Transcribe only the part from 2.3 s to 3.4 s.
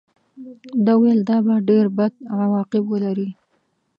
عواقب ولري.